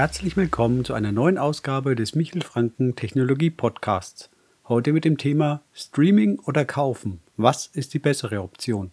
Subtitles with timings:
[0.00, 4.30] Herzlich willkommen zu einer neuen Ausgabe des Michel Franken Technologie Podcasts.
[4.66, 7.20] Heute mit dem Thema Streaming oder Kaufen.
[7.36, 8.92] Was ist die bessere Option?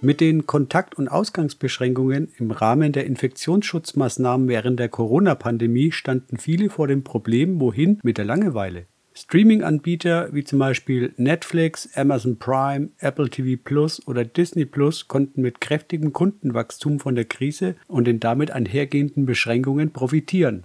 [0.00, 6.86] Mit den Kontakt- und Ausgangsbeschränkungen im Rahmen der Infektionsschutzmaßnahmen während der Corona-Pandemie standen viele vor
[6.86, 8.86] dem Problem, wohin mit der Langeweile.
[9.16, 15.60] Streaming-Anbieter wie zum Beispiel Netflix, Amazon Prime, Apple TV Plus oder Disney Plus konnten mit
[15.60, 20.64] kräftigem Kundenwachstum von der Krise und den damit einhergehenden Beschränkungen profitieren.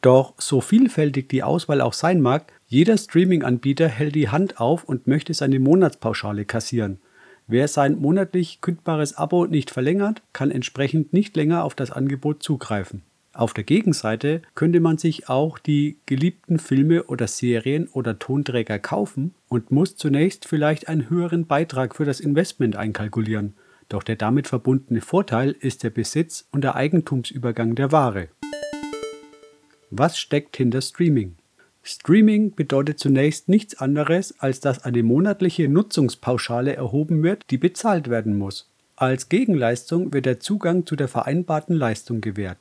[0.00, 5.08] Doch so vielfältig die Auswahl auch sein mag, jeder Streaming-Anbieter hält die Hand auf und
[5.08, 7.00] möchte seine Monatspauschale kassieren.
[7.48, 13.02] Wer sein monatlich kündbares Abo nicht verlängert, kann entsprechend nicht länger auf das Angebot zugreifen.
[13.38, 19.32] Auf der Gegenseite könnte man sich auch die geliebten Filme oder Serien oder Tonträger kaufen
[19.48, 23.54] und muss zunächst vielleicht einen höheren Beitrag für das Investment einkalkulieren.
[23.88, 28.26] Doch der damit verbundene Vorteil ist der Besitz und der Eigentumsübergang der Ware.
[29.92, 31.36] Was steckt hinter Streaming?
[31.84, 38.36] Streaming bedeutet zunächst nichts anderes, als dass eine monatliche Nutzungspauschale erhoben wird, die bezahlt werden
[38.36, 38.68] muss.
[38.96, 42.58] Als Gegenleistung wird der Zugang zu der vereinbarten Leistung gewährt.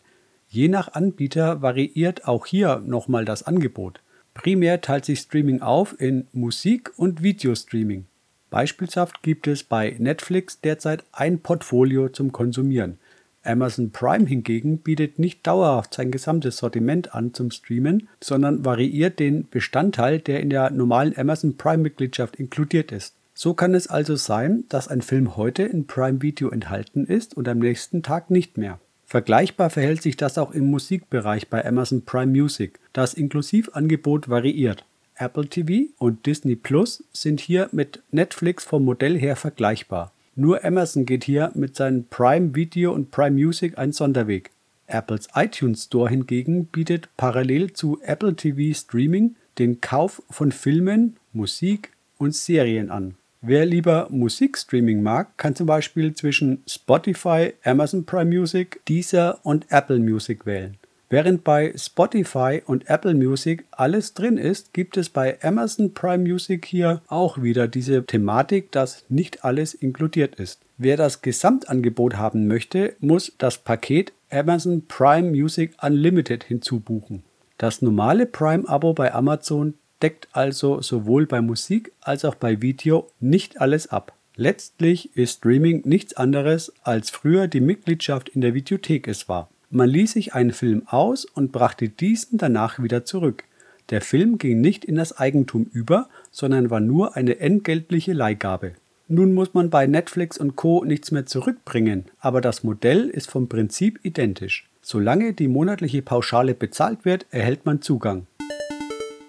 [0.50, 4.02] Je nach Anbieter variiert auch hier nochmal das Angebot.
[4.34, 8.06] Primär teilt sich Streaming auf in Musik- und Videostreaming.
[8.50, 12.98] Beispielshaft gibt es bei Netflix derzeit ein Portfolio zum Konsumieren.
[13.44, 19.50] Amazon Prime hingegen bietet nicht dauerhaft sein gesamtes Sortiment an zum Streamen, sondern variiert den
[19.50, 23.16] Bestandteil, der in der normalen Amazon Prime-Mitgliedschaft inkludiert ist.
[23.34, 27.48] So kann es also sein, dass ein Film heute in Prime Video enthalten ist und
[27.48, 28.80] am nächsten Tag nicht mehr.
[29.10, 32.78] Vergleichbar verhält sich das auch im Musikbereich bei Amazon Prime Music.
[32.92, 34.84] Das Inklusivangebot variiert.
[35.16, 40.12] Apple TV und Disney Plus sind hier mit Netflix vom Modell her vergleichbar.
[40.36, 44.52] Nur Amazon geht hier mit seinen Prime Video und Prime Music einen Sonderweg.
[44.88, 51.94] Apples iTunes Store hingegen bietet parallel zu Apple TV Streaming den Kauf von Filmen, Musik
[52.18, 53.16] und Serien an.
[53.42, 60.00] Wer lieber Musikstreaming mag, kann zum Beispiel zwischen Spotify, Amazon Prime Music, Deezer und Apple
[60.00, 60.78] Music wählen.
[61.10, 66.66] Während bei Spotify und Apple Music alles drin ist, gibt es bei Amazon Prime Music
[66.66, 70.60] hier auch wieder diese Thematik, dass nicht alles inkludiert ist.
[70.78, 77.24] Wer das Gesamtangebot haben möchte, muss das Paket Amazon Prime Music Unlimited hinzubuchen.
[77.58, 83.62] Das normale Prime-Abo bei Amazon deckt also sowohl bei Musik als auch bei Video nicht
[83.62, 84.14] alles ab.
[84.36, 89.50] Letztlich ist Streaming nichts anderes, als früher die Mitgliedschaft in der Videothek es war.
[89.70, 93.44] Man ließ sich einen Film aus und brachte diesen danach wieder zurück.
[93.90, 98.74] Der Film ging nicht in das Eigentum über, sondern war nur eine entgeltliche Leihgabe.
[99.08, 103.48] Nun muss man bei Netflix und Co nichts mehr zurückbringen, aber das Modell ist vom
[103.48, 104.68] Prinzip identisch.
[104.82, 108.28] Solange die monatliche Pauschale bezahlt wird, erhält man Zugang.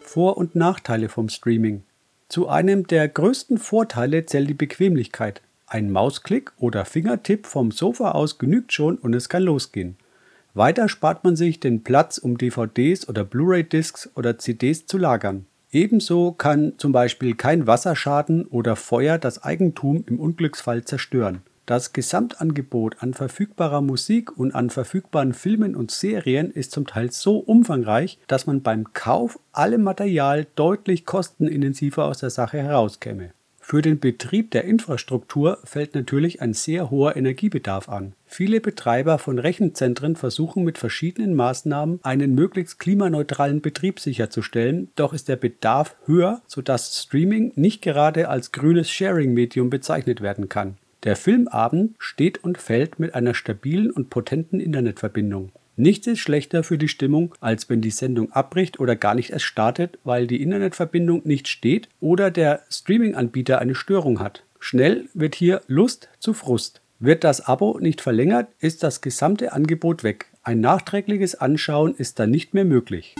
[0.08, 1.82] Vor- und Nachteile vom Streaming.
[2.30, 5.42] Zu einem der größten Vorteile zählt die Bequemlichkeit.
[5.66, 9.98] Ein Mausklick oder Fingertipp vom Sofa aus genügt schon und es kann losgehen.
[10.54, 15.44] Weiter spart man sich den Platz, um DVDs oder Blu-ray-Discs oder CDs zu lagern.
[15.72, 21.42] Ebenso kann zum Beispiel kein Wasserschaden oder Feuer das Eigentum im Unglücksfall zerstören.
[21.68, 27.36] Das Gesamtangebot an verfügbarer Musik und an verfügbaren Filmen und Serien ist zum Teil so
[27.36, 33.32] umfangreich, dass man beim Kauf allem Material deutlich kostenintensiver aus der Sache herauskäme.
[33.60, 38.14] Für den Betrieb der Infrastruktur fällt natürlich ein sehr hoher Energiebedarf an.
[38.24, 45.28] Viele Betreiber von Rechenzentren versuchen mit verschiedenen Maßnahmen einen möglichst klimaneutralen Betrieb sicherzustellen, doch ist
[45.28, 50.78] der Bedarf höher, sodass Streaming nicht gerade als grünes Sharing-Medium bezeichnet werden kann.
[51.04, 55.52] Der Filmabend steht und fällt mit einer stabilen und potenten Internetverbindung.
[55.76, 59.44] Nichts ist schlechter für die Stimmung, als wenn die Sendung abbricht oder gar nicht erst
[59.44, 64.42] startet, weil die Internetverbindung nicht steht oder der Streaming-Anbieter eine Störung hat.
[64.58, 66.80] Schnell wird hier Lust zu Frust.
[66.98, 70.26] Wird das Abo nicht verlängert, ist das gesamte Angebot weg.
[70.42, 73.14] Ein nachträgliches Anschauen ist dann nicht mehr möglich.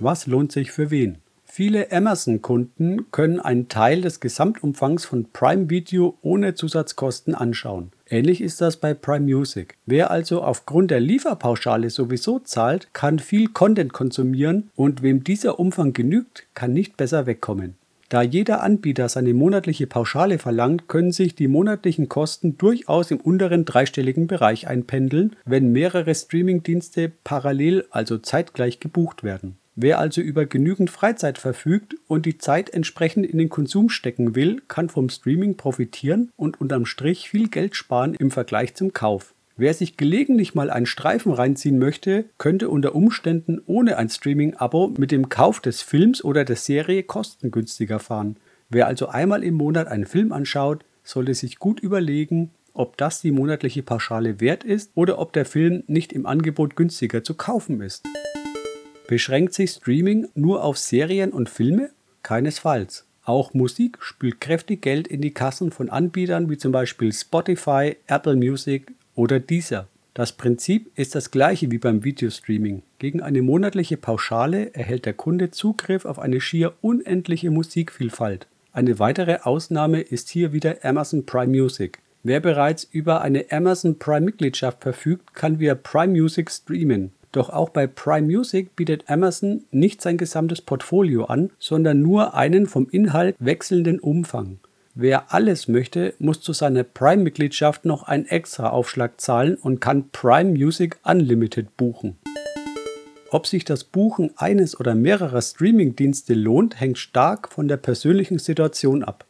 [0.00, 1.18] Was lohnt sich für wen?
[1.56, 7.92] Viele Amazon-Kunden können einen Teil des Gesamtumfangs von Prime Video ohne Zusatzkosten anschauen.
[8.10, 9.76] Ähnlich ist das bei Prime Music.
[9.86, 15.92] Wer also aufgrund der Lieferpauschale sowieso zahlt, kann viel Content konsumieren und wem dieser Umfang
[15.92, 17.76] genügt, kann nicht besser wegkommen.
[18.08, 23.64] Da jeder Anbieter seine monatliche Pauschale verlangt, können sich die monatlichen Kosten durchaus im unteren
[23.64, 29.56] dreistelligen Bereich einpendeln, wenn mehrere Streamingdienste parallel, also zeitgleich gebucht werden.
[29.76, 34.62] Wer also über genügend Freizeit verfügt und die Zeit entsprechend in den Konsum stecken will,
[34.68, 39.34] kann vom Streaming profitieren und unterm Strich viel Geld sparen im Vergleich zum Kauf.
[39.56, 45.10] Wer sich gelegentlich mal einen Streifen reinziehen möchte, könnte unter Umständen ohne ein Streaming-Abo mit
[45.10, 48.36] dem Kauf des Films oder der Serie kostengünstiger fahren.
[48.68, 53.30] Wer also einmal im Monat einen Film anschaut, sollte sich gut überlegen, ob das die
[53.30, 58.04] monatliche Pauschale wert ist oder ob der Film nicht im Angebot günstiger zu kaufen ist.
[59.06, 61.90] Beschränkt sich Streaming nur auf Serien und Filme?
[62.22, 63.04] Keinesfalls.
[63.24, 68.36] Auch Musik spült kräftig Geld in die Kassen von Anbietern wie zum Beispiel Spotify, Apple
[68.36, 69.88] Music oder Deezer.
[70.14, 72.82] Das Prinzip ist das gleiche wie beim Videostreaming.
[72.98, 78.46] Gegen eine monatliche Pauschale erhält der Kunde Zugriff auf eine schier unendliche Musikvielfalt.
[78.72, 81.98] Eine weitere Ausnahme ist hier wieder Amazon Prime Music.
[82.22, 87.12] Wer bereits über eine Amazon Prime Mitgliedschaft verfügt, kann via Prime Music streamen.
[87.34, 92.66] Doch auch bei Prime Music bietet Amazon nicht sein gesamtes Portfolio an, sondern nur einen
[92.68, 94.60] vom Inhalt wechselnden Umfang.
[94.94, 100.52] Wer alles möchte, muss zu seiner Prime-Mitgliedschaft noch einen extra Aufschlag zahlen und kann Prime
[100.52, 102.16] Music Unlimited buchen.
[103.30, 109.02] Ob sich das Buchen eines oder mehrerer Streaming-Dienste lohnt, hängt stark von der persönlichen Situation
[109.02, 109.24] ab.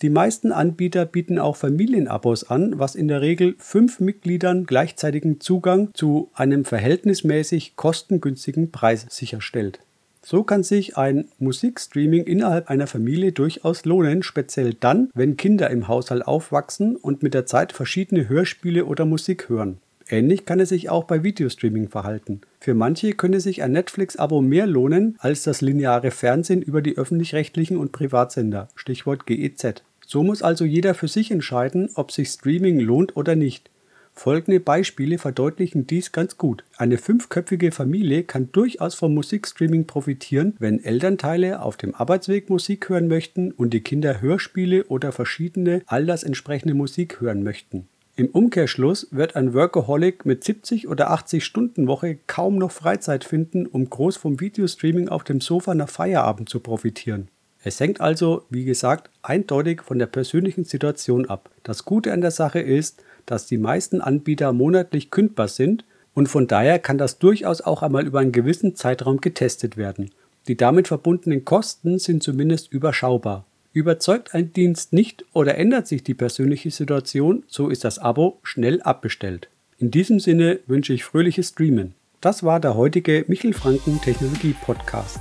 [0.00, 5.90] Die meisten Anbieter bieten auch Familienabos an, was in der Regel fünf Mitgliedern gleichzeitigen Zugang
[5.92, 9.80] zu einem verhältnismäßig kostengünstigen Preis sicherstellt.
[10.24, 15.88] So kann sich ein Musikstreaming innerhalb einer Familie durchaus lohnen, speziell dann, wenn Kinder im
[15.88, 19.78] Haushalt aufwachsen und mit der Zeit verschiedene Hörspiele oder Musik hören.
[20.10, 22.40] Ähnlich kann es sich auch bei Videostreaming verhalten.
[22.60, 27.76] Für manche könnte sich ein Netflix-Abo mehr lohnen als das lineare Fernsehen über die öffentlich-rechtlichen
[27.76, 29.82] und Privatsender, Stichwort GEZ.
[30.06, 33.70] So muss also jeder für sich entscheiden, ob sich Streaming lohnt oder nicht.
[34.14, 36.64] Folgende Beispiele verdeutlichen dies ganz gut.
[36.76, 43.06] Eine fünfköpfige Familie kann durchaus vom Musikstreaming profitieren, wenn Elternteile auf dem Arbeitsweg Musik hören
[43.06, 47.86] möchten und die Kinder Hörspiele oder verschiedene altersentsprechende Musik hören möchten.
[48.18, 53.64] Im Umkehrschluss wird ein Workaholic mit 70 oder 80 Stunden Woche kaum noch Freizeit finden,
[53.64, 57.28] um groß vom Videostreaming auf dem Sofa nach Feierabend zu profitieren.
[57.62, 61.48] Es hängt also, wie gesagt, eindeutig von der persönlichen Situation ab.
[61.62, 66.48] Das Gute an der Sache ist, dass die meisten Anbieter monatlich kündbar sind und von
[66.48, 70.10] daher kann das durchaus auch einmal über einen gewissen Zeitraum getestet werden.
[70.48, 73.44] Die damit verbundenen Kosten sind zumindest überschaubar.
[73.78, 78.82] Überzeugt ein Dienst nicht oder ändert sich die persönliche Situation, so ist das Abo schnell
[78.82, 79.48] abbestellt.
[79.78, 81.94] In diesem Sinne wünsche ich fröhliches Streamen.
[82.20, 85.20] Das war der heutige Michel Franken Technologie Podcast.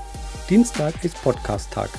[0.50, 1.92] Dienstag ist Podcast-Tag.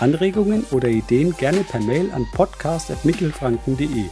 [0.00, 4.04] Anregungen oder Ideen gerne per Mail an podcast.michelfranken.de.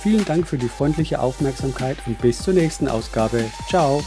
[0.00, 3.44] Vielen Dank für die freundliche Aufmerksamkeit und bis zur nächsten Ausgabe.
[3.68, 4.02] Ciao!